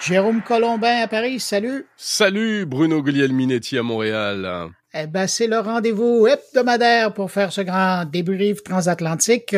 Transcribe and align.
Jérôme 0.00 0.40
Colombin 0.42 1.02
à 1.02 1.08
Paris, 1.08 1.40
salut. 1.40 1.86
Salut 1.94 2.64
Bruno 2.64 3.02
Guglielminetti 3.02 3.76
à 3.76 3.82
Montréal. 3.82 4.70
Eh 4.94 5.06
ben, 5.06 5.26
c'est 5.26 5.46
le 5.46 5.58
rendez-vous 5.58 6.26
hebdomadaire 6.26 7.12
pour 7.12 7.30
faire 7.30 7.52
ce 7.52 7.60
grand 7.60 8.06
débrief 8.06 8.62
transatlantique 8.64 9.54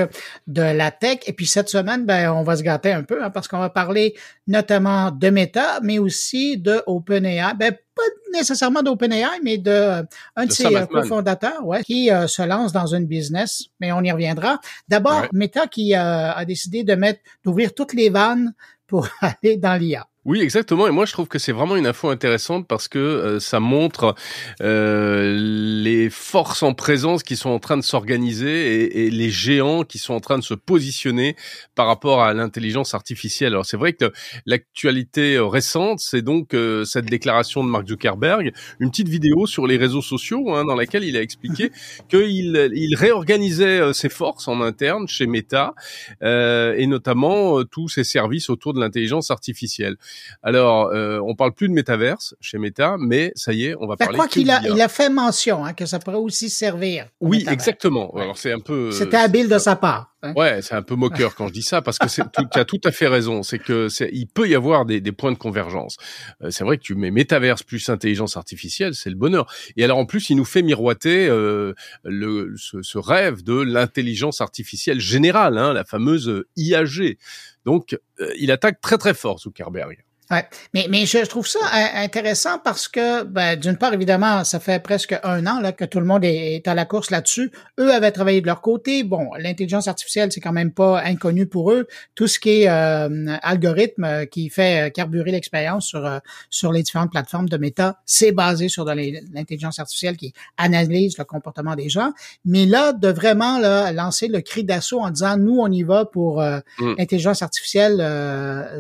de 0.49 0.63
la 0.63 0.91
tech. 0.91 1.21
Et 1.27 1.33
puis 1.33 1.47
cette 1.47 1.69
semaine, 1.69 2.05
ben, 2.05 2.33
on 2.33 2.43
va 2.43 2.57
se 2.57 2.63
gâter 2.63 2.93
un 2.93 3.05
peu 3.05 3.23
hein, 3.23 3.31
parce 3.31 3.47
qu'on 3.47 3.61
va 3.61 3.71
parler 3.71 4.15
notamment 4.49 5.13
de 5.13 5.31
Meta, 5.31 5.79
mais 5.81 6.01
aussi 6.01 6.59
de 6.59 6.83
OpenAI. 6.87 7.55
Ben, 7.57 7.73
pas 7.95 8.03
nécessairement 8.33 8.83
d'OpenAI, 8.83 9.41
mais 9.45 9.59
de 9.59 9.71
euh, 9.71 10.03
un 10.35 10.47
de, 10.47 10.53
ses 10.53 10.75
euh, 10.75 10.87
cofondateurs, 10.87 11.65
ouais, 11.65 11.83
qui 11.85 12.11
euh, 12.11 12.27
se 12.27 12.43
lance 12.43 12.73
dans 12.73 12.87
une 12.87 13.07
business. 13.07 13.67
Mais 13.81 13.93
on 13.93 14.03
y 14.03 14.11
reviendra. 14.11 14.61
D'abord, 14.89 15.27
Meta 15.33 15.67
qui 15.69 15.95
a 15.95 16.45
décidé 16.45 16.85
de 16.85 16.95
mettre, 16.95 17.21
d'ouvrir 17.45 17.75
toutes 17.75 17.95
les 17.95 18.11
vannes 18.11 18.55
pour 18.87 19.09
aller 19.21 19.57
dans 19.57 19.81
l'IA. 19.81 20.07
Oui, 20.25 20.41
exactement. 20.41 20.87
Et 20.87 20.93
moi, 20.93 21.05
je 21.05 21.13
trouve 21.13 21.27
que 21.27 21.41
c'est 21.41 21.51
vraiment 21.51 21.75
une 21.75 21.87
info 21.87 22.09
intéressante 22.09 22.69
parce 22.69 22.87
que 22.87 22.99
euh, 23.01 23.41
ça 23.41 23.59
montre 23.59 24.15
euh, 24.61 25.37
les 25.37 26.11
forces 26.11 26.63
en 26.63 26.75
présence 26.75 27.25
qui 27.25 27.35
sont 27.35 27.51
en 27.51 27.59
train 27.59 27.77
de 27.77 27.83
s'organiser 27.83 28.85
et, 28.85 29.07
et, 29.07 29.11
les 29.11 29.31
géants 29.31 29.83
qui 29.83 29.99
sont 29.99 30.15
en 30.15 30.21
train 30.21 30.39
de 30.39 30.45
se 30.45 30.55
positionner 30.55 31.35
par 31.75 31.89
rapport 31.89 32.23
à 32.23 32.35
l'intelligence 32.35 32.95
artificielle. 32.95 33.53
Alors, 33.53 33.67
c'est 33.67 33.77
vrai 33.77 33.95
que 33.95 34.13
l'actualité 34.47 35.35
euh, 35.35 35.47
récente, 35.47 35.99
c'est 35.99 36.23
donc 36.23 36.55
euh, 36.55 36.85
cette 36.85 37.07
déclaration 37.07 37.65
de 37.65 37.69
Mark 37.69 37.89
Zuckerberg, 37.89 38.53
une 38.79 38.91
petite 38.93 39.09
vidéo 39.09 39.47
sur 39.47 39.67
les 39.67 39.77
réseaux 39.77 40.03
sociaux 40.03 40.55
hein, 40.55 40.65
dans 40.65 40.77
laquelle 40.77 41.03
il 41.03 41.17
a 41.17 41.21
expliqué 41.21 41.73
qu'il 42.09 42.71
il 42.73 42.95
réorganisait 42.95 43.93
ses 43.93 44.09
forces 44.09 44.47
en 44.47 44.61
interne 44.61 45.09
chez 45.09 45.27
Meta 45.27 45.75
et 46.23 46.87
notamment 46.87 47.65
tous 47.65 47.89
ses 47.89 48.05
services 48.05 48.51
autour 48.51 48.73
de 48.73 48.81
l'intelligence 48.81 49.33
artificielle. 49.33 49.97
Alors, 50.43 50.89
euh, 50.89 51.21
on 51.25 51.35
parle 51.35 51.53
plus 51.53 51.69
de 51.69 51.73
métaverse 51.73 52.35
chez 52.41 52.59
Meta, 52.59 52.97
mais 52.99 53.33
ça 53.35 53.53
y 53.53 53.67
est, 53.67 53.75
on 53.79 53.87
va 53.87 53.97
ben, 53.97 54.07
parler. 54.07 54.19
Quoi 54.19 54.29
qu'il 54.29 54.51
a, 54.51 54.61
il 54.69 54.81
a 54.81 54.89
fait 54.89 55.09
mention 55.09 55.65
hein, 55.65 55.73
que 55.73 55.87
ça 55.87 55.99
pourrait 55.99 56.17
aussi 56.17 56.51
servir. 56.51 57.07
Oui, 57.21 57.45
exactement. 57.49 58.13
Alors 58.17 58.37
c'est 58.37 58.53
un 58.53 58.61
peu. 58.61 58.91
C'était 58.91 59.17
habile 59.17 59.49
de 59.49 59.59
sa 59.59 59.77
part. 59.77 60.12
Hein. 60.23 60.33
Ouais, 60.37 60.63
c'est 60.63 60.75
un 60.75 60.83
peu 60.83 60.95
moqueur 60.95 61.35
quand 61.35 61.49
je 61.49 61.53
dis 61.53 61.63
ça 61.63 61.83
parce 61.83 61.99
que 61.99 62.07
tu 62.07 62.59
as 62.59 62.65
tout 62.65 62.81
à 62.85 62.93
fait 62.93 63.09
raison. 63.09 63.43
C'est 63.43 63.59
que 63.59 63.89
il 64.13 64.27
peut 64.29 64.49
y 64.49 64.55
avoir 64.55 64.85
des, 64.85 65.01
des 65.01 65.13
points 65.13 65.33
de 65.33 65.39
convergence. 65.39 65.97
Euh, 66.43 66.51
c'est 66.51 66.65
vrai 66.65 66.79
que 66.79 66.83
tu 66.83 66.95
mets 66.95 67.11
métaverse 67.11 67.63
plus 67.63 67.89
intelligence 67.89 68.37
artificielle, 68.37 68.95
c'est 68.95 69.11
le 69.11 69.17
bonheur. 69.17 69.53
Et 69.77 69.85
alors 69.85 69.99
en 69.99 70.07
plus, 70.07 70.31
il 70.31 70.37
nous 70.37 70.45
fait 70.45 70.63
miroiter 70.63 71.29
euh, 71.29 71.75
le, 72.05 72.55
ce, 72.57 72.83
ce, 72.83 72.99
rêve 72.99 73.43
de 73.43 73.61
l'intelligence 73.61 74.41
artificielle 74.41 75.01
générale, 75.01 75.59
hein, 75.59 75.73
la 75.73 75.85
fameuse 75.85 76.45
IAG. 76.57 77.19
Donc, 77.65 77.99
euh, 78.21 78.33
il 78.39 78.51
attaque 78.51 78.81
très 78.81 78.99
très 78.99 79.15
fort 79.15 79.41
Zuckerberg. 79.41 80.05
Ouais. 80.31 80.47
Mais, 80.73 80.87
mais 80.89 81.05
je 81.05 81.19
trouve 81.27 81.47
ça 81.47 81.59
intéressant 81.95 82.59
parce 82.59 82.89
que, 82.89 83.25
ben, 83.25 83.59
d'une 83.59 83.77
part, 83.77 83.93
évidemment, 83.93 84.45
ça 84.45 84.61
fait 84.61 84.83
presque 84.83 85.15
un 85.25 85.47
an 85.47 85.61
là, 85.61 85.73
que 85.73 85.85
tout 85.85 86.01
le 86.01 86.07
monde 86.07 86.25
est, 86.25 86.67
à 86.67 86.75
la 86.75 86.85
course 86.85 87.11
là-dessus. 87.11 87.51
Eux 87.79 87.93
avaient 87.93 88.13
travaillé 88.13 88.41
de 88.41 88.47
leur 88.47 88.63
côté. 88.63 89.05
Bon, 89.05 89.31
l'intelligence 89.39 89.89
artificielle, 89.89 90.33
c'est 90.33 90.41
quand 90.41 90.53
même 90.53 90.73
pas 90.73 91.03
inconnu 91.03 91.47
pour 91.47 91.73
eux. 91.73 91.87
Tout 92.15 92.29
ce 92.29 92.39
qui 92.39 92.63
est 92.63 92.69
euh, 92.69 93.37
algorithme 93.43 94.05
euh, 94.05 94.25
qui 94.25 94.49
fait 94.49 94.87
euh, 94.87 94.91
carburer 94.91 95.33
l'expérience 95.33 95.87
sur, 95.87 96.09
sur 96.49 96.73
les 96.73 96.83
différentes 96.83 97.11
plateformes 97.11 97.49
de 97.49 97.57
méta, 97.57 98.01
c'est 98.07 98.33
basé 98.33 98.69
sur 98.69 98.85
de 98.85 98.93
l'intelligence 99.35 99.79
artificielle 99.81 100.17
qui 100.17 100.33
analyse 100.57 101.19
le 101.19 101.25
comportement 101.25 101.75
des 101.75 101.89
gens. 101.89 102.13
Mais 102.45 102.65
là, 102.65 102.93
de 102.93 103.09
vraiment 103.09 103.59
là, 103.59 103.93
lancer 103.93 104.29
le 104.29 104.41
cri 104.41 104.65
d'assaut 104.65 105.01
en 105.01 105.11
disant, 105.11 105.37
nous, 105.37 105.59
on 105.59 105.71
y 105.71 105.83
va 105.83 106.05
pour 106.05 106.41
mm. 106.41 106.95
l'intelligence 106.97 107.43
artificielle 107.43 107.99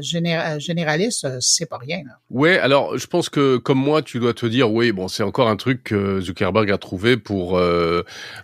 généraliste, 0.01 1.27
c'est 1.43 1.67
pas 1.67 1.79
rien. 1.79 1.99
Là. 2.07 2.19
Ouais, 2.31 2.59
alors 2.59 2.97
je 2.97 3.07
pense 3.07 3.29
que 3.29 3.57
comme 3.57 3.79
moi, 3.79 4.03
tu 4.03 4.19
dois 4.19 4.35
te 4.35 4.47
dire, 4.47 4.73
oui, 4.73 4.93
bon, 4.93 5.09
c'est 5.09 5.23
encore 5.23 5.49
un 5.49 5.57
truc 5.57 5.85
que 5.85 6.21
Zuckerberg 6.21 6.71
a 6.71 6.79
trouvé 6.79 7.17
pour 7.17 7.59
euh, 7.59 8.03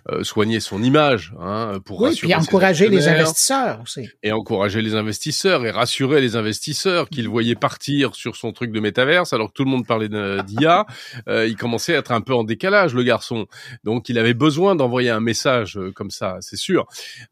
euh, 0.09 0.23
soigner 0.23 0.59
son 0.59 0.83
image, 0.83 1.33
hein, 1.39 1.79
pour 1.85 2.01
oui, 2.01 2.15
puis 2.15 2.33
encourager 2.35 2.89
les 2.89 3.07
investisseurs 3.07 3.81
aussi. 3.81 4.09
Et 4.23 4.31
encourager 4.31 4.81
les 4.81 4.95
investisseurs 4.95 5.65
et 5.65 5.71
rassurer 5.71 6.21
les 6.21 6.35
investisseurs 6.35 7.09
qu'il 7.09 7.27
voyait 7.27 7.55
partir 7.55 8.15
sur 8.15 8.35
son 8.35 8.51
truc 8.51 8.71
de 8.71 8.79
métaverse, 8.79 9.33
alors 9.33 9.49
que 9.49 9.53
tout 9.53 9.63
le 9.63 9.71
monde 9.71 9.87
parlait 9.87 10.09
d'IA, 10.09 10.85
euh, 11.27 11.47
il 11.47 11.55
commençait 11.55 11.95
à 11.95 11.99
être 11.99 12.11
un 12.11 12.21
peu 12.21 12.33
en 12.33 12.43
décalage, 12.43 12.93
le 12.93 13.03
garçon. 13.03 13.47
Donc 13.83 14.09
il 14.09 14.17
avait 14.17 14.33
besoin 14.33 14.75
d'envoyer 14.75 15.09
un 15.09 15.19
message 15.19 15.79
comme 15.95 16.11
ça, 16.11 16.37
c'est 16.41 16.57
sûr. 16.57 16.87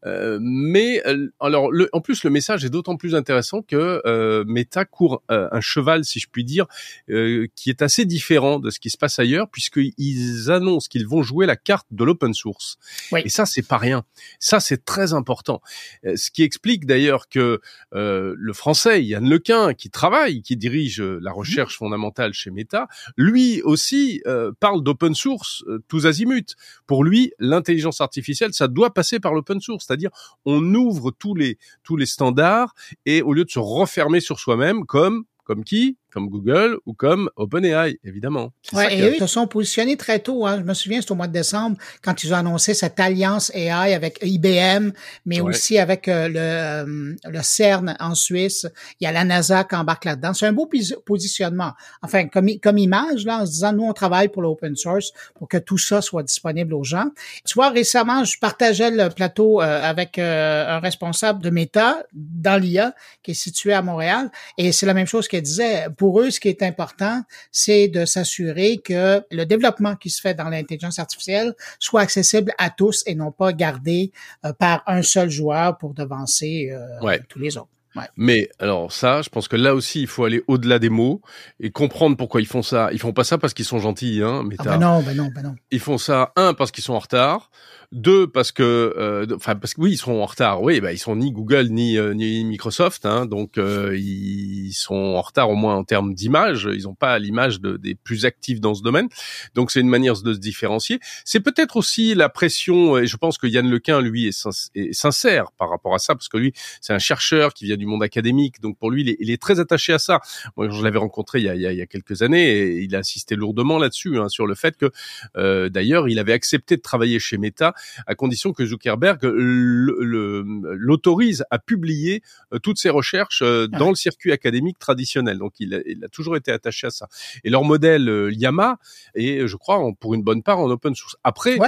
Euh, 0.06 0.38
mais 0.40 1.02
alors, 1.40 1.70
le, 1.70 1.88
en 1.92 2.00
plus, 2.00 2.24
le 2.24 2.30
message 2.30 2.64
est 2.64 2.70
d'autant 2.70 2.96
plus 2.96 3.14
intéressant 3.14 3.62
que 3.62 4.02
Meta 4.46 4.84
court 4.84 5.22
un 5.52 5.58
un 5.58 5.60
cheval, 5.60 6.04
si 6.04 6.20
je 6.20 6.28
puis 6.30 6.44
dire, 6.44 6.66
euh, 7.10 7.46
qui 7.54 7.68
est 7.68 7.82
assez 7.82 8.04
différent 8.04 8.58
de 8.58 8.70
ce 8.70 8.78
qui 8.78 8.90
se 8.90 8.96
passe 8.96 9.18
ailleurs, 9.18 9.48
puisqu'ils 9.50 10.50
annoncent 10.50 10.88
qu'ils 10.88 11.06
vont 11.06 11.22
jouer 11.22 11.46
la 11.46 11.56
carte 11.56 11.86
de 11.90 12.04
l'open 12.04 12.32
source. 12.32 12.78
Et 13.24 13.28
ça, 13.28 13.44
c'est 13.44 13.66
pas 13.66 13.76
rien. 13.76 14.04
Ça, 14.38 14.60
c'est 14.60 14.84
très 14.84 15.12
important. 15.12 15.60
Euh, 16.06 16.16
ce 16.16 16.30
qui 16.30 16.42
explique 16.42 16.86
d'ailleurs 16.86 17.28
que 17.28 17.60
euh, 17.94 18.34
le 18.36 18.52
français 18.52 19.04
Yann 19.04 19.28
Lequin, 19.28 19.74
qui 19.74 19.90
travaille, 19.90 20.42
qui 20.42 20.56
dirige 20.56 21.00
la 21.00 21.32
recherche 21.32 21.76
fondamentale 21.76 22.32
chez 22.32 22.50
Meta, 22.50 22.88
lui 23.16 23.60
aussi 23.62 24.22
parle 24.60 24.82
d'open 24.82 25.14
source 25.14 25.64
tous 25.88 26.06
azimuts. 26.06 26.54
Pour 26.86 27.04
lui, 27.04 27.32
l'intelligence 27.38 28.00
artificielle, 28.00 28.54
ça 28.54 28.68
doit 28.68 28.94
passer 28.94 29.18
par 29.18 29.34
l'open 29.34 29.60
source, 29.60 29.86
c'est-à-dire 29.86 30.10
on 30.44 30.74
ouvre 30.74 31.10
tous 31.10 31.34
les 31.34 31.58
tous 31.82 31.96
les 31.96 32.06
standards 32.06 32.74
et 33.06 33.22
au 33.22 33.32
lieu 33.32 33.44
de 33.44 33.50
se 33.50 33.58
refermer 33.58 34.20
sur 34.20 34.38
soi-même 34.38 34.86
comme 34.86 35.24
comme 35.48 35.64
qui 35.64 35.97
comme 36.12 36.28
Google 36.28 36.78
ou 36.86 36.94
comme 36.94 37.28
OpenAI, 37.36 37.98
évidemment. 38.04 38.52
Ouais, 38.72 38.96
et 38.96 39.02
eux, 39.02 39.14
ils 39.14 39.20
se 39.20 39.26
sont 39.26 39.46
positionnés 39.46 39.96
très 39.96 40.18
tôt. 40.20 40.46
Hein. 40.46 40.58
Je 40.58 40.64
me 40.64 40.74
souviens, 40.74 41.00
c'était 41.00 41.12
au 41.12 41.16
mois 41.16 41.26
de 41.26 41.32
décembre, 41.32 41.76
quand 42.02 42.24
ils 42.24 42.32
ont 42.32 42.36
annoncé 42.36 42.74
cette 42.74 42.98
alliance 42.98 43.50
AI 43.54 43.94
avec 43.94 44.18
IBM, 44.22 44.92
mais 45.26 45.40
aussi 45.40 45.78
avec 45.78 46.08
euh, 46.08 46.28
le, 46.28 46.36
euh, 46.38 47.14
le 47.24 47.42
CERN 47.42 47.96
en 48.00 48.14
Suisse. 48.14 48.66
Il 49.00 49.04
y 49.04 49.06
a 49.06 49.12
la 49.12 49.24
NASA 49.24 49.64
qui 49.64 49.76
embarque 49.76 50.06
là-dedans. 50.06 50.32
C'est 50.32 50.46
un 50.46 50.52
beau 50.52 50.68
positionnement. 51.04 51.72
Enfin, 52.02 52.28
comme, 52.28 52.48
comme 52.62 52.78
image, 52.78 53.24
là, 53.24 53.40
en 53.40 53.46
se 53.46 53.52
disant, 53.52 53.72
nous, 53.72 53.84
on 53.84 53.92
travaille 53.92 54.28
pour 54.28 54.42
l'open 54.42 54.76
source 54.76 55.12
pour 55.34 55.48
que 55.48 55.58
tout 55.58 55.78
ça 55.78 56.00
soit 56.00 56.22
disponible 56.22 56.74
aux 56.74 56.84
gens. 56.84 57.10
Tu 57.44 57.54
vois, 57.54 57.68
récemment, 57.68 58.24
je 58.24 58.38
partageais 58.38 58.90
le 58.90 59.08
plateau 59.10 59.60
euh, 59.60 59.82
avec 59.82 60.18
un 60.18 60.78
responsable 60.80 61.42
de 61.42 61.50
Meta 61.50 62.02
dans 62.12 62.60
l'IA 62.60 62.94
qui 63.22 63.32
est 63.32 63.34
situé 63.34 63.72
à 63.72 63.82
Montréal, 63.82 64.30
et 64.56 64.72
c'est 64.72 64.86
la 64.86 64.94
même 64.94 65.06
chose 65.06 65.28
qu'elle 65.28 65.42
disait 65.42 65.86
pour 65.96 66.07
eux, 66.20 66.30
ce 66.30 66.40
qui 66.40 66.48
est 66.48 66.62
important, 66.62 67.22
c'est 67.50 67.88
de 67.88 68.04
s'assurer 68.04 68.78
que 68.78 69.22
le 69.30 69.44
développement 69.44 69.96
qui 69.96 70.10
se 70.10 70.20
fait 70.20 70.34
dans 70.34 70.48
l'intelligence 70.48 70.98
artificielle 70.98 71.54
soit 71.78 72.02
accessible 72.02 72.52
à 72.58 72.70
tous 72.70 73.02
et 73.06 73.14
non 73.14 73.32
pas 73.32 73.52
gardé 73.52 74.12
euh, 74.44 74.52
par 74.52 74.82
un 74.86 75.02
seul 75.02 75.30
joueur 75.30 75.78
pour 75.78 75.94
devancer 75.94 76.70
euh, 76.72 77.18
tous 77.28 77.38
les 77.38 77.56
autres. 77.56 77.68
Mais 78.16 78.48
alors 78.58 78.92
ça, 78.92 79.22
je 79.22 79.28
pense 79.28 79.48
que 79.48 79.56
là 79.56 79.74
aussi, 79.74 80.00
il 80.00 80.06
faut 80.06 80.24
aller 80.24 80.42
au-delà 80.46 80.78
des 80.78 80.88
mots 80.88 81.20
et 81.60 81.70
comprendre 81.70 82.16
pourquoi 82.16 82.40
ils 82.40 82.46
font 82.46 82.62
ça. 82.62 82.90
Ils 82.92 83.00
font 83.00 83.12
pas 83.12 83.24
ça 83.24 83.38
parce 83.38 83.54
qu'ils 83.54 83.64
sont 83.64 83.78
gentils, 83.78 84.22
hein. 84.22 84.42
Mais 84.46 84.56
ah 84.58 84.64
bah 84.64 84.78
non, 84.78 85.02
bah 85.02 85.14
non, 85.14 85.30
bah 85.34 85.42
non. 85.42 85.54
Ils 85.70 85.80
font 85.80 85.98
ça 85.98 86.32
un 86.36 86.54
parce 86.54 86.70
qu'ils 86.70 86.84
sont 86.84 86.94
en 86.94 86.98
retard, 86.98 87.50
deux, 87.92 88.26
parce 88.26 88.52
que, 88.52 88.62
euh, 88.62 89.26
enfin, 89.34 89.56
parce 89.56 89.72
que 89.72 89.80
oui, 89.80 89.92
ils 89.92 89.96
sont 89.96 90.12
en 90.12 90.26
retard. 90.26 90.62
Oui, 90.62 90.78
bah, 90.80 90.92
ils 90.92 90.98
sont 90.98 91.16
ni 91.16 91.32
Google 91.32 91.68
ni 91.70 91.96
euh, 91.96 92.12
ni 92.12 92.44
Microsoft, 92.44 93.06
hein, 93.06 93.24
donc 93.24 93.56
euh, 93.56 93.96
ils 93.98 94.74
sont 94.74 94.94
en 94.94 95.22
retard 95.22 95.48
au 95.48 95.54
moins 95.54 95.74
en 95.74 95.84
termes 95.84 96.12
d'image. 96.12 96.68
Ils 96.70 96.82
n'ont 96.82 96.94
pas 96.94 97.18
l'image 97.18 97.62
de, 97.62 97.78
des 97.78 97.94
plus 97.94 98.26
actifs 98.26 98.60
dans 98.60 98.74
ce 98.74 98.82
domaine. 98.82 99.08
Donc 99.54 99.70
c'est 99.70 99.80
une 99.80 99.88
manière 99.88 100.20
de 100.20 100.34
se 100.34 100.38
différencier. 100.38 101.00
C'est 101.24 101.40
peut-être 101.40 101.76
aussi 101.76 102.14
la 102.14 102.28
pression. 102.28 102.98
Et 102.98 103.06
je 103.06 103.16
pense 103.16 103.38
que 103.38 103.46
Yann 103.46 103.68
Lequin, 103.68 104.02
lui, 104.02 104.26
est, 104.26 104.92
sincère 104.92 105.50
par 105.52 105.70
rapport 105.70 105.94
à 105.94 105.98
ça, 105.98 106.14
parce 106.14 106.28
que 106.28 106.36
lui, 106.36 106.52
c'est 106.82 106.92
un 106.92 106.98
chercheur 106.98 107.54
qui 107.54 107.64
vient 107.64 107.78
du 107.78 107.86
monde 107.86 108.02
académique. 108.02 108.60
Donc 108.60 108.76
pour 108.78 108.90
lui, 108.90 109.16
il 109.18 109.30
est, 109.30 109.38
très 109.38 109.60
attaché 109.60 109.94
à 109.94 109.98
ça. 109.98 110.20
Moi, 110.56 110.68
je 110.68 110.82
l'avais 110.82 110.98
rencontré 110.98 111.38
il 111.38 111.44
y, 111.44 111.48
a, 111.48 111.54
il 111.54 111.62
y, 111.62 111.80
a, 111.80 111.86
quelques 111.86 112.20
années 112.20 112.50
et 112.50 112.82
il 112.82 112.94
a 112.94 112.98
insisté 112.98 113.34
lourdement 113.34 113.78
là-dessus, 113.78 114.18
hein, 114.18 114.28
sur 114.28 114.46
le 114.46 114.54
fait 114.54 114.76
que, 114.76 115.68
d'ailleurs, 115.68 116.08
il 116.08 116.18
avait 116.18 116.32
accepté 116.34 116.76
de 116.76 116.82
travailler 116.82 117.18
chez 117.18 117.38
Meta 117.38 117.72
à 118.06 118.14
condition 118.14 118.52
que 118.52 118.64
Zuckerberg 118.64 119.20
l'autorise 119.22 121.44
à 121.50 121.58
publier 121.58 122.22
euh, 122.52 122.58
toutes 122.58 122.78
ses 122.78 122.90
recherches 122.90 123.42
euh, 123.42 123.68
ah 123.72 123.78
dans 123.78 123.90
le 123.90 123.94
circuit 123.94 124.32
académique 124.32 124.78
traditionnel. 124.78 125.38
Donc 125.38 125.54
il 125.58 125.74
a, 125.74 125.78
il 125.86 126.04
a, 126.04 126.08
toujours 126.08 126.36
été 126.36 126.52
attaché 126.52 126.86
à 126.86 126.90
ça. 126.90 127.08
Et 127.44 127.50
leur 127.50 127.64
modèle 127.64 128.08
euh, 128.08 128.30
Llama 128.30 128.78
est, 129.14 129.46
je 129.46 129.56
crois, 129.56 129.80
pour 130.00 130.14
une 130.14 130.22
bonne 130.22 130.42
part 130.42 130.58
en 130.58 130.70
open 130.70 130.94
source. 130.94 131.16
Après, 131.24 131.58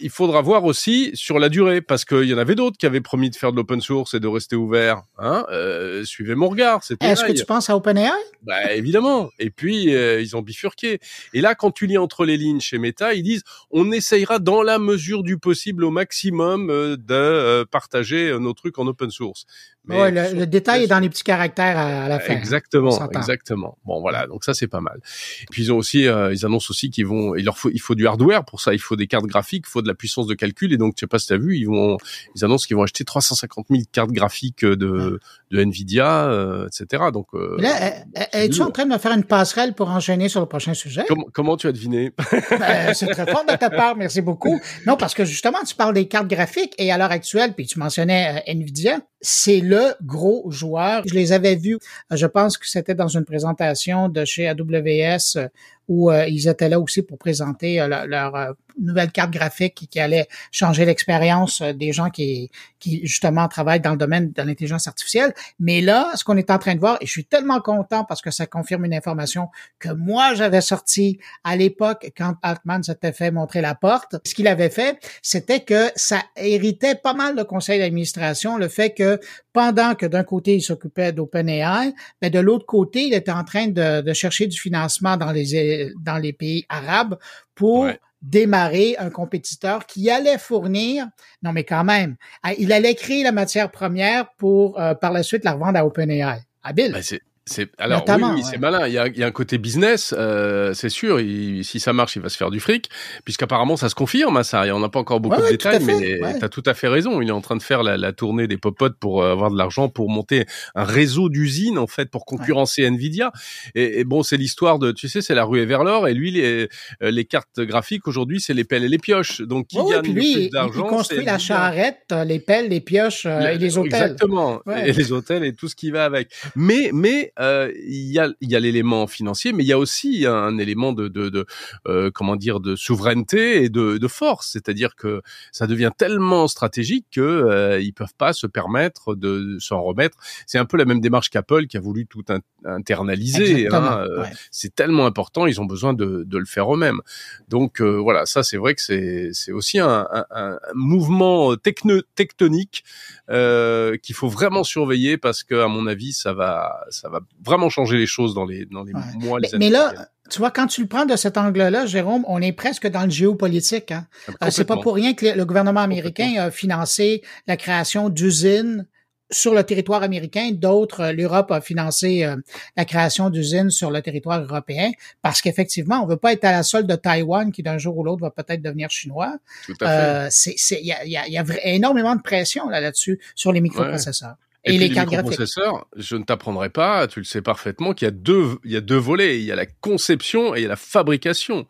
il 0.00 0.10
faudra 0.10 0.42
voir 0.42 0.64
aussi 0.64 1.10
sur 1.14 1.38
la 1.38 1.48
durée, 1.48 1.80
parce 1.80 2.04
qu'il 2.04 2.24
y 2.24 2.34
en 2.34 2.38
avait 2.38 2.54
d'autres 2.54 2.76
qui 2.76 2.86
avaient 2.86 3.00
promis 3.00 3.30
de 3.30 3.36
faire 3.36 3.52
de 3.52 3.56
l'open 3.56 3.80
source 3.80 4.14
et 4.14 4.20
de 4.20 4.28
rester 4.28 4.56
ouverts. 4.56 5.02
Hein 5.18 5.44
euh, 5.50 6.04
suivez 6.04 6.34
mon 6.34 6.48
regard. 6.48 6.80
Est-ce 7.00 7.24
que 7.24 7.32
tu 7.32 7.44
penses 7.44 7.70
à 7.70 7.76
OpenAI? 7.76 8.10
Bah 8.42 8.72
évidemment. 8.72 9.30
Et 9.38 9.50
puis 9.50 9.90
ils 9.90 10.36
ont 10.36 10.42
bifurqué. 10.42 11.00
Et 11.34 11.40
là, 11.40 11.54
quand 11.54 11.70
tu 11.70 11.86
lis 11.86 11.98
entre 11.98 12.24
les 12.24 12.36
lignes 12.36 12.60
chez 12.60 12.78
Meta, 12.78 13.14
ils 13.14 13.22
disent 13.22 13.42
on 13.70 13.92
essayera 13.92 14.38
dans 14.38 14.62
la 14.62 14.78
mesure 14.78 15.22
du 15.22 15.38
possible 15.40 15.84
au 15.84 15.90
maximum 15.90 16.70
euh, 16.70 16.96
de 16.96 17.14
euh, 17.14 17.64
partager 17.64 18.28
euh, 18.28 18.38
nos 18.38 18.52
trucs 18.52 18.78
en 18.78 18.86
open 18.86 19.10
source. 19.10 19.46
Mais 19.84 20.10
le, 20.10 20.46
détail 20.46 20.84
est 20.84 20.86
dans 20.86 20.98
les 20.98 21.08
petits 21.08 21.24
caractères 21.24 21.78
à, 21.78 22.08
la 22.08 22.20
fin. 22.20 22.34
Exactement, 22.34 23.08
exactement. 23.10 23.78
Bon 23.84 24.00
voilà, 24.00 24.26
donc 24.26 24.44
ça 24.44 24.52
c'est 24.52 24.68
pas 24.68 24.80
mal. 24.80 25.00
Et 25.42 25.46
puis 25.50 25.62
ils 25.62 25.72
ont 25.72 25.78
aussi, 25.78 26.06
euh, 26.06 26.32
ils 26.32 26.44
annoncent 26.44 26.66
aussi 26.70 26.90
qu'ils 26.90 27.06
vont, 27.06 27.34
il 27.34 27.44
leur 27.44 27.56
faut, 27.56 27.70
il 27.72 27.80
faut 27.80 27.94
du 27.94 28.06
hardware 28.06 28.44
pour 28.44 28.60
ça, 28.60 28.74
il 28.74 28.78
faut 28.78 28.94
des 28.94 29.06
cartes 29.06 29.24
graphiques, 29.24 29.64
il 29.66 29.70
faut 29.70 29.80
de 29.80 29.88
la 29.88 29.94
puissance 29.94 30.26
de 30.26 30.34
calcul, 30.34 30.72
et 30.72 30.76
donc 30.76 30.94
je 30.96 31.00
sais 31.00 31.06
pas 31.06 31.18
si 31.18 31.28
t'as 31.28 31.38
vu, 31.38 31.56
ils 31.56 31.64
vont, 31.64 31.96
ils 32.36 32.44
annoncent 32.44 32.66
qu'ils 32.66 32.76
vont 32.76 32.82
acheter 32.82 33.04
350 33.04 33.66
000 33.70 33.82
cartes 33.90 34.12
graphiques 34.12 34.64
de, 34.64 35.18
de 35.50 35.60
Nvidia, 35.60 36.26
euh, 36.26 36.66
etc. 36.66 37.04
Donc 37.12 37.28
euh, 37.34 37.56
là, 37.58 38.04
es-tu 38.32 38.60
en 38.60 38.70
train 38.70 38.84
de 38.84 38.90
me 38.90 38.98
faire 38.98 39.12
une 39.12 39.24
passerelle 39.24 39.72
pour 39.72 39.88
enchaîner 39.90 40.28
sur 40.28 40.40
le 40.40 40.46
prochain 40.46 40.74
sujet? 40.74 41.04
Comment, 41.08 41.26
comment 41.32 41.56
tu 41.56 41.66
as 41.68 41.72
deviné? 41.72 42.12
Ben, 42.50 42.92
C'est 42.92 43.06
très 43.06 43.26
fort 43.26 43.44
de 43.48 43.56
ta 43.56 43.70
part, 43.70 43.96
merci 43.96 44.20
beaucoup. 44.20 44.60
Non, 44.86 44.96
parce 44.96 45.14
que 45.14 45.24
justement, 45.24 45.58
tu 45.66 45.74
parles 45.74 45.94
des 45.94 46.06
cartes 46.06 46.28
graphiques 46.28 46.74
et 46.76 46.92
à 46.92 46.98
l'heure 46.98 47.10
actuelle, 47.10 47.54
puis 47.54 47.66
tu 47.66 47.78
mentionnais 47.78 48.42
Nvidia, 48.46 49.00
c'est 49.20 49.60
le 49.60 49.79
gros 50.02 50.50
joueur. 50.50 51.02
Je 51.06 51.14
les 51.14 51.32
avais 51.32 51.56
vus, 51.56 51.78
je 52.10 52.26
pense 52.26 52.58
que 52.58 52.68
c'était 52.68 52.94
dans 52.94 53.08
une 53.08 53.24
présentation 53.24 54.08
de 54.08 54.24
chez 54.24 54.48
AWS 54.48 55.48
où 55.90 56.08
euh, 56.08 56.24
ils 56.28 56.46
étaient 56.46 56.68
là 56.68 56.78
aussi 56.78 57.02
pour 57.02 57.18
présenter 57.18 57.80
euh, 57.80 58.06
leur, 58.06 58.36
euh, 58.36 58.52
nouvelle 58.78 59.10
carte 59.10 59.32
graphique 59.32 59.74
qui, 59.90 60.00
allait 60.00 60.28
changer 60.52 60.84
l'expérience 60.84 61.60
des 61.60 61.92
gens 61.92 62.08
qui, 62.08 62.48
qui 62.78 63.04
justement 63.04 63.48
travaillent 63.48 63.80
dans 63.80 63.90
le 63.90 63.96
domaine 63.96 64.30
de 64.30 64.42
l'intelligence 64.42 64.86
artificielle. 64.86 65.34
Mais 65.58 65.80
là, 65.80 66.12
ce 66.14 66.22
qu'on 66.22 66.36
est 66.36 66.50
en 66.50 66.58
train 66.58 66.76
de 66.76 66.80
voir, 66.80 66.96
et 67.00 67.06
je 67.06 67.10
suis 67.10 67.24
tellement 67.24 67.60
content 67.60 68.04
parce 68.04 68.22
que 68.22 68.30
ça 68.30 68.46
confirme 68.46 68.84
une 68.84 68.94
information 68.94 69.48
que 69.80 69.90
moi 69.90 70.34
j'avais 70.34 70.60
sortie 70.60 71.18
à 71.42 71.56
l'époque 71.56 72.12
quand 72.16 72.36
Altman 72.42 72.84
s'était 72.84 73.12
fait 73.12 73.32
montrer 73.32 73.60
la 73.60 73.74
porte. 73.74 74.16
Ce 74.24 74.34
qu'il 74.34 74.46
avait 74.46 74.70
fait, 74.70 74.98
c'était 75.20 75.60
que 75.60 75.90
ça 75.96 76.22
héritait 76.36 76.94
pas 76.94 77.14
mal 77.14 77.34
le 77.36 77.44
conseil 77.44 77.80
d'administration, 77.80 78.56
le 78.56 78.68
fait 78.68 78.90
que 78.90 79.18
pendant 79.60 79.94
que 79.94 80.06
d'un 80.06 80.24
côté 80.24 80.54
il 80.54 80.62
s'occupait 80.62 81.12
d'OpenAI, 81.12 81.92
mais 82.22 82.30
de 82.30 82.38
l'autre 82.38 82.64
côté 82.64 83.04
il 83.08 83.12
était 83.12 83.30
en 83.30 83.44
train 83.44 83.66
de, 83.66 84.00
de 84.00 84.12
chercher 84.14 84.46
du 84.46 84.58
financement 84.58 85.18
dans 85.18 85.32
les 85.32 85.92
dans 86.02 86.16
les 86.16 86.32
pays 86.32 86.64
arabes 86.70 87.18
pour 87.54 87.90
démarrer 88.22 88.96
un 88.98 89.10
compétiteur 89.10 89.84
qui 89.84 90.08
allait 90.10 90.38
fournir, 90.38 91.06
non 91.42 91.52
mais 91.52 91.64
quand 91.64 91.84
même, 91.84 92.16
ah, 92.42 92.54
il 92.54 92.72
allait 92.72 92.94
créer 92.94 93.22
la 93.22 93.32
matière 93.32 93.70
première 93.70 94.32
pour 94.38 94.80
euh, 94.80 94.94
par 94.94 95.12
la 95.12 95.22
suite 95.22 95.44
la 95.44 95.52
revendre 95.52 95.78
à 95.78 95.84
OpenAI. 95.84 96.40
Habile. 96.62 96.92
Ben 96.92 97.02
c'est 97.50 97.68
alors 97.78 98.04
oui, 98.06 98.42
c'est 98.48 98.58
malin. 98.58 98.86
Il 98.86 98.92
y 98.92 98.98
a, 98.98 99.08
il 99.08 99.18
y 99.18 99.24
a 99.24 99.26
un 99.26 99.32
côté 99.32 99.58
business, 99.58 100.14
euh, 100.16 100.72
c'est 100.72 100.88
sûr. 100.88 101.18
si 101.18 101.80
ça 101.80 101.92
marche, 101.92 102.14
il 102.14 102.22
va 102.22 102.28
se 102.28 102.36
faire 102.36 102.50
du 102.50 102.60
fric, 102.60 102.88
puisqu'apparemment 103.24 103.76
ça 103.76 103.88
se 103.88 103.96
confirme. 103.96 104.36
Hein, 104.36 104.44
ça, 104.44 104.62
on 104.72 104.78
n'a 104.78 104.88
pas 104.88 105.00
encore 105.00 105.18
beaucoup 105.18 105.42
de 105.42 105.48
détails, 105.48 105.82
mais 105.84 106.18
tu 106.38 106.44
as 106.44 106.48
tout 106.48 106.62
à 106.66 106.74
fait 106.74 106.86
raison. 106.86 107.20
Il 107.20 107.28
est 107.28 107.32
en 107.32 107.40
train 107.40 107.56
de 107.56 107.62
faire 107.62 107.82
la, 107.82 107.96
la 107.96 108.12
tournée 108.12 108.46
des 108.46 108.56
popotes 108.56 108.96
pour 109.00 109.22
euh, 109.22 109.32
avoir 109.32 109.50
de 109.50 109.58
l'argent 109.58 109.88
pour 109.88 110.08
monter 110.10 110.46
un 110.76 110.84
réseau 110.84 111.28
d'usines 111.28 111.76
en 111.76 111.88
fait 111.88 112.08
pour 112.08 112.24
concurrencer 112.24 112.84
Nvidia. 112.84 113.32
Et, 113.74 114.00
et 114.00 114.04
bon, 114.04 114.22
c'est 114.22 114.36
l'histoire 114.36 114.78
de, 114.78 114.92
tu 114.92 115.08
sais, 115.08 115.20
c'est 115.20 115.34
la 115.34 115.44
ruée 115.44 115.66
vers 115.66 115.82
l'or. 115.82 116.06
Et 116.06 116.14
lui, 116.14 116.30
les, 116.30 116.68
euh, 117.02 117.10
les 117.10 117.24
cartes 117.24 117.60
graphiques 117.60 118.06
aujourd'hui, 118.06 118.40
c'est 118.40 118.54
les 118.54 118.64
pelles 118.64 118.84
et 118.84 118.88
les 118.88 118.98
pioches. 118.98 119.40
Donc 119.40 119.66
qui 119.66 119.76
gagne 119.76 120.02
puis 120.02 120.12
lui, 120.12 120.32
plus 120.34 120.50
d'argent 120.50 120.86
Il 120.86 120.90
construit 120.90 121.24
la 121.24 121.38
charrette, 121.38 122.04
euh, 122.12 122.22
les 122.22 122.38
pelles, 122.38 122.68
les 122.68 122.80
pioches 122.80 123.26
et 123.26 123.58
les 123.58 123.76
hôtels. 123.76 124.12
Exactement. 124.12 124.60
Et 124.86 124.92
les 124.92 125.10
hôtels 125.10 125.44
et 125.44 125.52
tout 125.52 125.68
ce 125.68 125.74
qui 125.74 125.90
va 125.90 126.04
avec. 126.04 126.28
Mais 126.54 126.90
mais 126.92 127.32
euh, 127.40 127.72
il 127.86 128.10
y 128.12 128.18
a, 128.18 128.28
y 128.40 128.54
a 128.54 128.60
l'élément 128.60 129.06
financier, 129.06 129.52
mais 129.52 129.64
il 129.64 129.66
y 129.66 129.72
a 129.72 129.78
aussi 129.78 130.26
un 130.26 130.58
élément 130.58 130.92
de, 130.92 131.08
de, 131.08 131.28
de 131.28 131.46
euh, 131.88 132.10
comment 132.12 132.36
dire, 132.36 132.60
de 132.60 132.76
souveraineté 132.76 133.64
et 133.64 133.68
de, 133.68 133.98
de 133.98 134.08
force. 134.08 134.50
C'est-à-dire 134.52 134.94
que 134.96 135.22
ça 135.52 135.66
devient 135.66 135.90
tellement 135.96 136.48
stratégique 136.48 137.06
que 137.10 137.20
euh, 137.20 137.80
ils 137.80 137.92
peuvent 137.92 138.14
pas 138.16 138.32
se 138.32 138.46
permettre 138.46 139.14
de 139.14 139.56
s'en 139.58 139.82
remettre. 139.82 140.18
C'est 140.46 140.58
un 140.58 140.64
peu 140.64 140.76
la 140.76 140.84
même 140.84 141.00
démarche 141.00 141.30
qu'Apple 141.30 141.66
qui 141.66 141.76
a 141.76 141.80
voulu 141.80 142.06
tout 142.06 142.24
internaliser. 142.64 143.68
Hein, 143.68 144.04
euh, 144.06 144.24
C'est 144.50 144.74
tellement 144.74 145.06
important, 145.06 145.46
ils 145.46 145.60
ont 145.60 145.64
besoin 145.64 145.94
de, 145.94 146.24
de 146.26 146.38
le 146.38 146.44
faire 146.44 146.72
eux-mêmes. 146.74 147.00
Donc 147.48 147.80
voilà, 147.80 148.26
ça 148.26 148.42
c'est 148.42 148.56
vrai 148.56 148.74
que 148.74 148.82
c'est 148.82 149.30
c'est 149.32 149.52
aussi 149.52 149.78
un, 149.78 150.06
un, 150.12 150.24
un 150.30 150.58
mouvement 150.74 151.56
techno, 151.56 152.00
tectonique 152.14 152.84
qu'il 153.28 154.14
faut 154.14 154.28
vraiment 154.28 154.64
surveiller 154.64 155.16
parce 155.16 155.42
que 155.42 155.54
à 155.54 155.68
mon 155.68 155.86
avis 155.86 156.12
ça 156.12 156.32
va 156.32 156.84
ça 156.90 157.08
va 157.08 157.19
vraiment 157.44 157.68
changer 157.68 157.98
les 157.98 158.06
choses 158.06 158.34
dans 158.34 158.44
les, 158.44 158.66
dans 158.66 158.84
les 158.84 158.92
mois, 158.92 159.40
les 159.40 159.48
mais, 159.48 159.54
années. 159.54 159.66
Mais 159.66 159.70
là, 159.70 160.08
tu 160.30 160.38
vois, 160.38 160.50
quand 160.50 160.66
tu 160.68 160.80
le 160.82 160.86
prends 160.86 161.06
de 161.06 161.16
cet 161.16 161.36
angle-là, 161.36 161.86
Jérôme, 161.86 162.24
on 162.28 162.40
est 162.40 162.52
presque 162.52 162.86
dans 162.86 163.04
le 163.04 163.10
géopolitique. 163.10 163.90
Hein? 163.90 164.06
Ah, 164.28 164.46
euh, 164.46 164.50
c'est 164.50 164.64
pas 164.64 164.76
pour 164.76 164.94
rien 164.94 165.12
que 165.12 165.26
le, 165.26 165.44
gouvernement 165.44 165.80
américain 165.80 166.34
a 166.38 166.50
financé 166.50 167.22
la 167.46 167.56
création 167.56 168.08
d'usines 168.08 168.86
sur 169.32 169.54
le 169.54 169.62
territoire 169.64 170.02
américain. 170.02 170.50
D'autres, 170.52 171.00
euh, 171.00 171.12
l'Europe 171.12 171.50
a 171.50 171.60
financé 171.60 172.24
euh, 172.24 172.36
la 172.76 172.84
création 172.84 173.28
d'usines 173.30 173.70
sur 173.70 173.90
le 173.90 174.02
territoire 174.02 174.40
européen 174.40 174.90
parce 175.22 175.40
qu'effectivement, 175.40 176.02
on 176.02 176.06
veut 176.06 176.16
pas 176.16 176.32
être 176.32 176.44
à 176.44 176.52
la 176.52 176.62
solde 176.62 176.86
de 176.86 176.96
Taïwan 176.96 177.50
qui 177.50 177.62
d'un 177.62 177.78
jour 177.78 177.98
ou 177.98 178.04
l'autre 178.04 178.22
va 178.22 178.30
peut-être 178.30 178.62
devenir 178.62 178.90
chinois. 178.90 179.36
Tout 179.66 179.74
à 179.80 180.30
fait. 180.30 180.54
Il 180.80 180.86
y 180.86 180.92
a, 180.92 181.04
y, 181.04 181.16
a, 181.16 181.28
y 181.28 181.38
a, 181.38 181.44
énormément 181.64 182.14
de 182.14 182.22
pression 182.22 182.68
là, 182.68 182.80
là-dessus 182.80 183.20
sur 183.34 183.52
les 183.52 183.60
microprocesseurs. 183.60 184.36
Et, 184.64 184.76
les, 184.76 184.90
microprocesseurs, 184.90 185.86
je 185.96 186.16
ne 186.16 186.24
t'apprendrai 186.24 186.68
pas, 186.68 187.06
tu 187.06 187.20
le 187.20 187.24
sais 187.24 187.40
parfaitement, 187.40 187.94
qu'il 187.94 188.06
y 188.06 188.08
a 188.08 188.12
deux, 188.12 188.58
il 188.64 188.72
y 188.72 188.76
a 188.76 188.82
deux 188.82 188.98
volets. 188.98 189.38
Il 189.38 189.44
y 189.44 189.52
a 189.52 189.56
la 189.56 189.64
conception 189.64 190.54
et 190.54 190.60
il 190.60 190.62
y 190.62 190.66
a 190.66 190.68
la 190.68 190.76
fabrication. 190.76 191.66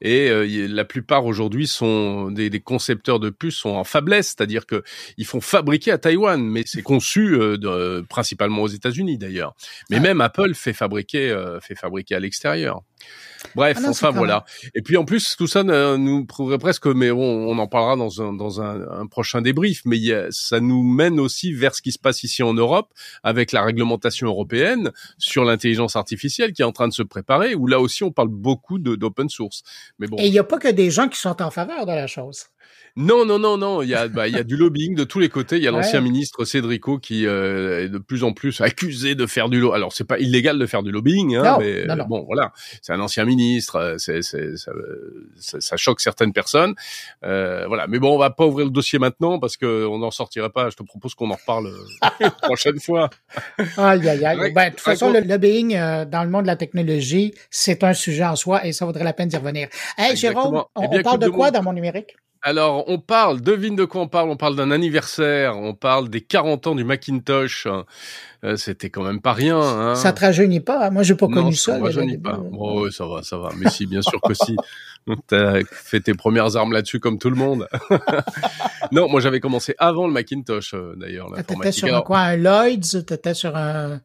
Et 0.00 0.30
euh, 0.30 0.68
la 0.68 0.84
plupart 0.84 1.26
aujourd'hui 1.26 1.66
sont 1.66 2.30
des, 2.30 2.50
des, 2.50 2.60
concepteurs 2.60 3.18
de 3.18 3.30
puces 3.30 3.56
sont 3.56 3.70
en 3.70 3.82
faiblesse, 3.82 4.28
c'est-à-dire 4.28 4.66
que 4.66 4.84
ils 5.16 5.26
font 5.26 5.40
fabriquer 5.40 5.90
à 5.90 5.98
Taïwan, 5.98 6.40
mais 6.40 6.62
c'est 6.66 6.82
conçu 6.82 7.34
euh, 7.34 7.56
de, 7.56 8.04
principalement 8.08 8.62
aux 8.62 8.68
États-Unis 8.68 9.18
d'ailleurs. 9.18 9.54
Mais 9.90 9.96
ah. 9.96 10.00
même 10.00 10.20
Apple 10.20 10.54
fait 10.54 10.72
fabriquer, 10.72 11.30
euh, 11.30 11.58
fait 11.60 11.74
fabriquer 11.74 12.14
à 12.14 12.20
l'extérieur. 12.20 12.82
Bref, 13.54 13.78
ah 13.82 13.88
enfin 13.88 14.10
voilà. 14.10 14.44
Et 14.74 14.82
puis 14.82 14.96
en 14.96 15.04
plus, 15.04 15.36
tout 15.36 15.46
ça 15.46 15.62
nous 15.62 16.24
prouverait 16.26 16.58
presque, 16.58 16.86
mais 16.86 17.10
on, 17.10 17.20
on 17.20 17.58
en 17.58 17.66
parlera 17.66 17.96
dans 17.96 18.20
un, 18.20 18.32
dans 18.32 18.60
un, 18.60 18.88
un 18.90 19.06
prochain 19.06 19.42
débrief, 19.42 19.82
mais 19.84 19.98
ça 20.30 20.60
nous 20.60 20.82
mène 20.82 21.20
aussi 21.20 21.52
vers 21.52 21.74
ce 21.74 21.82
qui 21.82 21.92
se 21.92 21.98
passe 21.98 22.22
ici 22.24 22.42
en 22.42 22.54
Europe 22.54 22.92
avec 23.22 23.52
la 23.52 23.62
réglementation 23.62 24.26
européenne 24.26 24.90
sur 25.18 25.44
l'intelligence 25.44 25.96
artificielle 25.96 26.52
qui 26.52 26.62
est 26.62 26.66
en 26.66 26.72
train 26.72 26.88
de 26.88 26.92
se 26.92 27.02
préparer, 27.02 27.54
où 27.54 27.66
là 27.66 27.80
aussi 27.80 28.02
on 28.02 28.10
parle 28.10 28.28
beaucoup 28.28 28.78
d'open 28.78 29.28
source. 29.28 29.62
Mais 29.98 30.06
bon. 30.06 30.16
Et 30.18 30.26
il 30.26 30.32
n'y 30.32 30.38
a 30.38 30.44
pas 30.44 30.58
que 30.58 30.68
des 30.68 30.90
gens 30.90 31.08
qui 31.08 31.18
sont 31.18 31.40
en 31.40 31.50
faveur 31.50 31.86
de 31.86 31.92
la 31.92 32.06
chose. 32.06 32.46
Non, 33.00 33.24
non, 33.24 33.38
non, 33.38 33.56
non. 33.56 33.80
Il 33.82 33.88
y 33.88 33.94
a, 33.94 34.08
bah, 34.08 34.26
il 34.26 34.34
y 34.34 34.38
a 34.40 34.42
du 34.42 34.56
lobbying 34.56 34.96
de 34.96 35.04
tous 35.04 35.20
les 35.20 35.28
côtés. 35.28 35.56
Il 35.56 35.62
y 35.62 35.68
a 35.68 35.70
l'ancien 35.70 36.00
ministre 36.00 36.44
Cédrico 36.44 36.98
qui 36.98 37.26
euh, 37.26 37.84
est 37.84 37.88
de 37.88 37.98
plus 37.98 38.24
en 38.24 38.32
plus 38.32 38.60
accusé 38.60 39.14
de 39.14 39.24
faire 39.26 39.48
du 39.48 39.60
lobbying. 39.60 39.76
Alors, 39.76 39.92
c'est 39.92 40.02
pas 40.02 40.18
illégal 40.18 40.58
de 40.58 40.66
faire 40.66 40.82
du 40.82 40.90
lobbying, 40.90 41.36
hein, 41.36 41.58
mais 41.60 41.86
bon, 42.08 42.24
voilà. 42.26 42.52
C'est 42.82 42.92
un 42.92 42.98
ancien 42.98 43.24
ministre. 43.24 43.76
Euh, 43.76 43.94
c'est, 43.98 44.22
c'est, 44.22 44.56
ça, 44.56 44.72
ça, 45.38 45.76
choque 45.76 46.00
certaines 46.00 46.32
personnes. 46.32 46.74
Euh, 47.24 47.68
voilà. 47.68 47.86
Mais 47.86 48.00
bon, 48.00 48.16
on 48.16 48.18
va 48.18 48.30
pas 48.30 48.44
ouvrir 48.44 48.66
le 48.66 48.72
dossier 48.72 48.98
maintenant 48.98 49.38
parce 49.38 49.56
que 49.56 49.86
on 49.86 49.98
n'en 49.98 50.10
sortirait 50.10 50.50
pas. 50.50 50.68
Je 50.68 50.74
te 50.74 50.82
propose 50.82 51.14
qu'on 51.14 51.30
en 51.30 51.36
reparle 51.36 51.70
la 52.18 52.32
prochaine 52.32 52.80
fois. 52.80 53.10
aïe, 53.76 54.08
aïe, 54.08 54.26
aïe. 54.26 54.52
Ben, 54.52 54.70
de 54.70 54.74
toute 54.74 54.80
façon, 54.80 55.12
le 55.12 55.20
lobbying 55.20 55.78
dans 56.06 56.24
le 56.24 56.30
monde 56.30 56.42
de 56.42 56.48
la 56.48 56.56
technologie, 56.56 57.32
c'est 57.48 57.84
un 57.84 57.92
sujet 57.94 58.24
en 58.24 58.34
soi 58.34 58.66
et 58.66 58.72
ça 58.72 58.86
vaudrait 58.86 59.04
la 59.04 59.12
peine 59.12 59.28
d'y 59.28 59.36
revenir. 59.36 59.68
Hey, 59.96 60.16
Jérôme, 60.16 60.64
on, 60.74 60.90
eh 60.92 61.02
parle 61.02 61.20
de 61.20 61.28
quoi 61.28 61.52
dans 61.52 61.62
mon 61.62 61.72
numérique? 61.72 62.16
Alors, 62.42 62.84
on 62.88 62.98
parle, 62.98 63.40
devine 63.40 63.74
de 63.74 63.84
quoi 63.84 64.02
on 64.02 64.08
parle, 64.08 64.30
on 64.30 64.36
parle 64.36 64.54
d'un 64.54 64.70
anniversaire, 64.70 65.58
on 65.58 65.74
parle 65.74 66.08
des 66.08 66.20
40 66.20 66.68
ans 66.68 66.74
du 66.74 66.84
Macintosh. 66.84 67.66
Euh, 68.44 68.56
c'était 68.56 68.90
quand 68.90 69.02
même 69.02 69.20
pas 69.20 69.32
rien. 69.32 69.58
Hein. 69.60 69.94
Ça 69.96 70.12
te 70.12 70.20
rajeunit 70.20 70.60
pas 70.60 70.86
hein? 70.86 70.90
Moi, 70.90 71.02
j'ai 71.02 71.16
pas 71.16 71.26
connu 71.26 71.54
ça. 71.54 71.76
Ça 71.76 71.82
rajeunit 71.82 72.18
pas. 72.18 72.40
Oh, 72.52 72.84
oui, 72.84 72.92
ça 72.92 73.06
va, 73.06 73.22
ça 73.22 73.38
va. 73.38 73.50
Mais 73.56 73.68
si, 73.70 73.86
bien 73.86 74.02
sûr 74.02 74.20
que 74.20 74.34
si. 74.34 74.56
T'as 75.26 75.62
fait 75.64 76.00
tes 76.00 76.14
premières 76.14 76.56
armes 76.56 76.72
là-dessus 76.72 77.00
comme 77.00 77.18
tout 77.18 77.30
le 77.30 77.36
monde. 77.36 77.66
non, 78.92 79.08
moi, 79.08 79.20
j'avais 79.20 79.40
commencé 79.40 79.74
avant 79.78 80.06
le 80.06 80.12
Macintosh, 80.12 80.74
euh, 80.74 80.94
d'ailleurs. 80.96 81.28
T'étais 81.46 81.72
sur 81.72 81.94
un 81.94 82.02
quoi 82.02 82.20
Un 82.20 82.36
Lloyds? 82.36 83.02
T'étais 83.06 83.34
sur 83.34 83.56
un... 83.56 84.00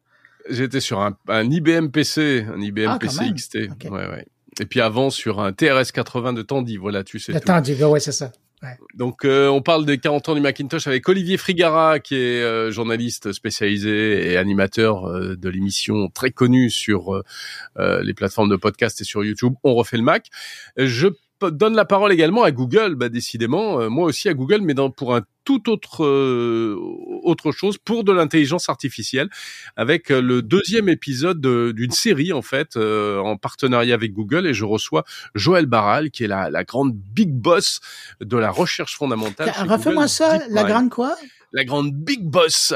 J'étais 0.49 0.79
sur 0.79 0.99
un, 0.99 1.17
un, 1.29 1.49
IBM 1.49 1.87
PC, 1.87 2.45
un 2.53 2.59
IBM 2.59 2.89
ah, 2.89 2.99
PC 2.99 3.31
XT. 3.33 3.55
Ouais, 3.89 4.07
ouais. 4.07 4.25
Et 4.59 4.65
puis 4.65 4.81
avant 4.81 5.09
sur 5.09 5.39
un 5.39 5.53
TRS 5.53 5.91
80 5.93 6.33
de 6.33 6.41
Tandy, 6.41 6.77
voilà, 6.77 7.03
tu 7.03 7.19
sais. 7.19 7.33
De 7.33 7.39
Tandy, 7.39 7.73
ouais, 7.83 7.99
c'est 7.99 8.11
ça. 8.11 8.31
Ouais. 8.63 8.77
Donc 8.95 9.25
euh, 9.25 9.49
on 9.49 9.61
parle 9.61 9.85
des 9.85 9.97
40 9.97 10.29
ans 10.29 10.35
du 10.35 10.41
Macintosh 10.41 10.87
avec 10.87 11.09
Olivier 11.09 11.35
Frigara 11.35 11.99
qui 11.99 12.15
est 12.15 12.41
euh, 12.41 12.71
journaliste 12.71 13.33
spécialisé 13.33 14.31
et 14.31 14.37
animateur 14.37 15.05
euh, 15.05 15.35
de 15.35 15.49
l'émission 15.49 16.07
très 16.07 16.31
connue 16.31 16.69
sur 16.69 17.21
les 17.77 18.13
plateformes 18.13 18.49
de 18.49 18.55
podcast 18.55 19.01
et 19.01 19.03
sur 19.03 19.25
YouTube. 19.25 19.53
On 19.63 19.73
refait 19.75 19.97
le 19.97 20.03
Mac. 20.03 20.27
Je 20.77 21.09
donne 21.51 21.75
la 21.75 21.85
parole 21.85 22.11
également 22.11 22.43
à 22.43 22.51
Google, 22.51 22.95
bah 22.95 23.09
décidément, 23.09 23.79
euh, 23.79 23.89
moi 23.89 24.05
aussi 24.05 24.29
à 24.29 24.33
Google, 24.33 24.61
mais 24.61 24.73
dans, 24.73 24.89
pour 24.89 25.15
un 25.15 25.21
tout 25.43 25.69
autre 25.69 26.05
euh, 26.05 26.77
autre 27.23 27.51
chose 27.51 27.77
pour 27.77 28.03
de 28.03 28.13
l'intelligence 28.13 28.69
artificielle 28.69 29.29
avec 29.75 30.09
euh, 30.09 30.21
le 30.21 30.41
deuxième 30.41 30.87
épisode 30.87 31.41
d'une 31.41 31.91
série 31.91 32.31
en 32.31 32.41
fait 32.41 32.77
en 32.77 33.35
partenariat 33.37 33.93
avec 33.93 34.13
Google. 34.13 34.47
Et 34.47 34.53
je 34.53 34.65
reçois 34.65 35.03
Joël 35.35 35.65
Barral 35.65 36.11
qui 36.11 36.23
est 36.23 36.27
la, 36.27 36.49
la 36.49 36.63
grande 36.63 36.93
big 36.93 37.29
boss 37.29 37.81
de 38.21 38.37
la 38.37 38.51
recherche 38.51 38.97
fondamentale. 38.97 39.51
Refais-moi 39.67 40.07
ça, 40.07 40.39
la 40.49 40.63
grande 40.63 40.89
quoi? 40.89 41.15
La 41.51 41.65
grande 41.65 41.93
big 41.93 42.23
boss 42.23 42.73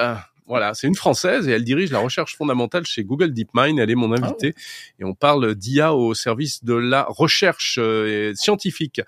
Voilà, 0.47 0.73
c'est 0.73 0.87
une 0.87 0.95
Française 0.95 1.47
et 1.47 1.51
elle 1.51 1.65
dirige 1.65 1.91
la 1.91 1.99
recherche 1.99 2.37
fondamentale 2.37 2.85
chez 2.85 3.03
Google 3.03 3.33
DeepMind. 3.33 3.79
Elle 3.79 3.91
est 3.91 3.95
mon 3.95 4.13
invitée 4.13 4.55
et 4.99 5.03
on 5.03 5.13
parle 5.13 5.55
d'IA 5.55 5.93
au 5.93 6.13
service 6.13 6.63
de 6.63 6.73
la 6.73 7.05
recherche 7.09 7.77
euh, 7.81 8.33
scientifique. 8.33 9.01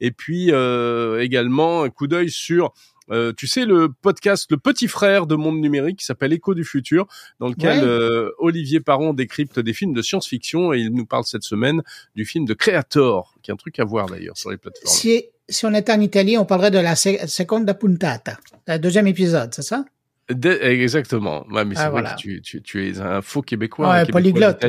Et 0.00 0.12
puis 0.12 0.52
euh, 0.52 1.20
également 1.20 1.82
un 1.82 1.90
coup 1.90 2.06
d'œil 2.06 2.30
sur 2.30 2.72
euh, 3.10 3.32
tu 3.36 3.46
sais 3.46 3.66
le 3.66 3.90
podcast 3.90 4.46
Le 4.50 4.56
Petit 4.56 4.88
Frère 4.88 5.26
de 5.26 5.34
Monde 5.34 5.60
Numérique 5.60 5.98
qui 5.98 6.04
s'appelle 6.04 6.32
Écho 6.32 6.54
du 6.54 6.64
futur, 6.64 7.06
dans 7.38 7.48
lequel 7.48 7.84
euh, 7.84 8.30
Olivier 8.38 8.80
Parent 8.80 9.12
décrypte 9.12 9.58
des 9.60 9.74
films 9.74 9.92
de 9.92 10.00
science-fiction 10.00 10.72
et 10.72 10.78
il 10.78 10.94
nous 10.94 11.04
parle 11.04 11.24
cette 11.24 11.42
semaine 11.42 11.82
du 12.14 12.24
film 12.24 12.46
de 12.46 12.54
Creator, 12.54 13.34
qui 13.42 13.50
est 13.50 13.54
un 13.54 13.58
truc 13.58 13.78
à 13.78 13.84
voir 13.84 14.06
d'ailleurs 14.06 14.38
sur 14.38 14.50
les 14.50 14.56
plateformes. 14.56 14.94
Si, 14.94 15.24
si 15.48 15.66
on 15.66 15.74
était 15.74 15.92
en 15.92 16.00
Italie, 16.00 16.38
on 16.38 16.46
parlerait 16.46 16.70
de 16.70 16.78
la 16.78 16.96
seconda 16.96 17.74
puntata, 17.74 18.38
le 18.66 18.78
deuxième 18.78 19.06
épisode, 19.06 19.52
c'est 19.52 19.62
ça? 19.62 19.84
Exactement. 20.28 21.46
Ouais, 21.50 21.64
mais 21.64 21.74
c'est 21.74 21.82
ah, 21.82 21.90
vrai 21.90 22.02
que 22.02 22.16
tu, 22.16 22.40
tu, 22.42 22.62
tu, 22.62 22.88
es 22.88 23.00
un 23.00 23.22
faux 23.22 23.42
Québécois. 23.42 23.90
Ouais, 23.90 24.06
polyglotte. 24.06 24.64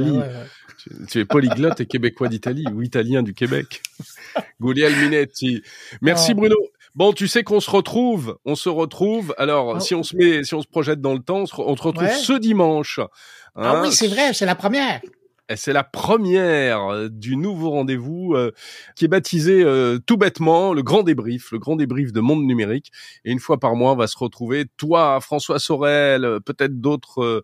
Tu, 1.09 1.19
es 1.19 1.25
polyglotte 1.25 1.79
et 1.79 1.85
Québécois 1.85 2.27
d'Italie 2.27 2.65
ou 2.74 2.81
Italien 2.81 3.24
du 3.24 3.33
Québec. 3.33 3.81
Gouliel 4.62 4.95
Minetti. 4.95 5.62
Merci 6.01 6.31
oh. 6.33 6.35
Bruno. 6.35 6.55
Bon, 6.95 7.12
tu 7.12 7.27
sais 7.27 7.43
qu'on 7.43 7.59
se 7.59 7.69
retrouve, 7.69 8.38
on 8.45 8.55
se 8.55 8.69
retrouve. 8.69 9.33
Alors, 9.38 9.67
oh. 9.67 9.79
si 9.79 9.95
on 9.95 10.03
se 10.03 10.15
met, 10.15 10.43
si 10.43 10.53
on 10.53 10.62
se 10.62 10.67
projette 10.67 11.01
dans 11.01 11.13
le 11.13 11.19
temps, 11.19 11.39
on 11.39 11.45
se, 11.45 11.55
retrouve 11.55 12.07
ce 12.07 12.33
dimanche. 12.33 13.00
ah 13.55 13.81
oui, 13.81 13.88
hein. 13.88 13.91
c'est 13.91 14.07
vrai, 14.07 14.33
c'est 14.33 14.45
la 14.45 14.55
première. 14.55 15.01
C'est 15.53 15.73
la 15.73 15.83
première 15.83 16.87
euh, 16.87 17.07
du 17.07 17.37
nouveau 17.37 17.69
rendez-vous 17.69 18.33
euh, 18.33 18.51
qui 18.95 19.05
est 19.05 19.07
baptisé 19.07 19.61
euh, 19.63 19.99
tout 19.99 20.17
bêtement 20.17 20.73
le 20.73 20.81
grand 20.81 21.03
débrief, 21.03 21.51
le 21.51 21.59
grand 21.59 21.75
débrief 21.75 22.11
de 22.11 22.19
monde 22.19 22.43
numérique. 22.45 22.91
Et 23.25 23.31
une 23.31 23.39
fois 23.39 23.59
par 23.59 23.75
mois, 23.75 23.91
on 23.91 23.95
va 23.95 24.07
se 24.07 24.17
retrouver, 24.17 24.65
toi, 24.77 25.19
François 25.21 25.59
Sorel, 25.59 26.39
peut-être 26.45 26.79
d'autres 26.79 27.43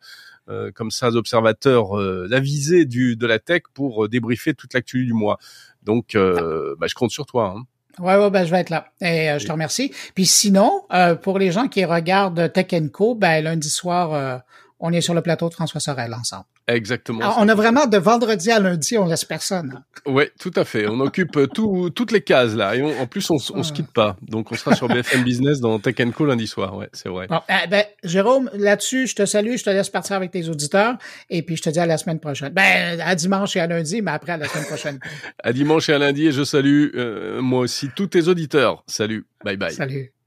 comme 0.76 0.92
ça 0.92 1.08
observateurs 1.10 1.94
avisés 2.34 2.84
du 2.84 3.16
de 3.16 3.26
la 3.26 3.40
tech 3.40 3.62
pour 3.74 4.10
débriefer 4.10 4.54
toute 4.54 4.74
l'actu 4.74 5.06
du 5.06 5.14
mois. 5.14 5.38
Donc, 5.84 6.14
bah, 6.14 6.88
je 6.88 6.94
compte 6.94 7.12
sur 7.12 7.26
toi. 7.26 7.56
Hein. 7.56 7.64
Ouais, 8.04 8.18
ouais, 8.18 8.30
ben, 8.30 8.44
je 8.44 8.52
vais 8.52 8.60
être 8.60 8.70
là. 8.70 8.92
Et 9.00 9.40
je 9.40 9.46
te 9.46 9.52
remercie. 9.52 9.94
Puis 10.14 10.26
sinon, 10.26 10.82
pour 11.22 11.40
les 11.40 11.54
gens 11.54 11.70
qui 11.70 11.86
regardent 11.86 12.52
Tech 12.52 12.68
Co, 12.92 13.16
ben, 13.16 13.42
lundi 13.42 13.70
soir, 13.70 14.44
on 14.82 14.92
est 14.92 15.02
sur 15.02 15.14
le 15.14 15.22
plateau 15.22 15.48
de 15.48 15.54
François 15.54 15.80
Sorel 15.80 16.14
ensemble. 16.14 16.46
Exactement. 16.76 17.36
on 17.38 17.48
a 17.48 17.56
vraiment 17.56 17.86
de 17.86 17.98
vendredi 17.98 18.52
à 18.52 18.60
lundi, 18.60 18.98
on 18.98 19.06
laisse 19.06 19.26
personne. 19.26 19.84
Oui, 20.06 20.24
tout 20.40 20.52
à 20.56 20.66
fait. 20.66 20.88
On 20.88 21.00
occupe 21.00 21.38
euh, 21.38 21.48
tout, 21.48 21.90
toutes 21.92 22.12
les 22.12 22.22
cases 22.22 22.56
là. 22.56 22.76
Et 22.76 22.82
en 22.82 23.06
plus, 23.08 23.30
on, 23.30 23.36
on 23.54 23.64
se 23.64 23.72
quitte 23.72 23.92
pas. 23.94 24.18
Donc, 24.22 24.52
on 24.52 24.56
sera 24.56 24.76
sur 24.76 24.88
BFM 24.88 25.24
Business 25.24 25.60
dans 25.60 25.78
Tech 25.80 25.96
Co 26.16 26.26
lundi 26.26 26.48
soir. 26.48 26.76
Ouais, 26.76 26.90
c'est 26.94 27.10
vrai. 27.10 27.28
Bon, 27.28 27.40
eh 27.50 27.68
ben, 27.68 27.84
Jérôme, 28.04 28.50
là-dessus, 28.54 29.08
je 29.08 29.16
te 29.16 29.26
salue, 29.26 29.58
je 29.58 29.64
te 29.64 29.70
laisse 29.70 29.90
partir 29.90 30.16
avec 30.16 30.32
tes 30.32 30.50
auditeurs. 30.50 30.98
Et 31.30 31.44
puis, 31.44 31.56
je 31.56 31.64
te 31.64 31.70
dis 31.70 31.80
à 31.80 31.86
la 31.86 31.98
semaine 31.98 32.20
prochaine. 32.20 32.50
Ben, 32.50 33.00
à 33.02 33.16
dimanche 33.16 33.56
et 33.56 33.60
à 33.60 33.68
lundi, 33.68 34.02
mais 34.02 34.12
après, 34.12 34.34
à 34.34 34.38
la 34.38 34.48
semaine 34.48 34.66
prochaine. 34.66 35.00
à 35.44 35.54
dimanche 35.54 35.90
et 35.90 35.94
à 35.94 36.00
lundi. 36.00 36.28
Et 36.28 36.32
je 36.32 36.44
salue, 36.44 36.88
euh, 36.96 37.42
moi 37.42 37.62
aussi, 37.62 37.90
tous 37.96 38.08
tes 38.08 38.28
auditeurs. 38.28 38.84
Salut. 38.88 39.26
Bye 39.44 39.58
bye. 39.58 39.74
Salut. 39.74 40.12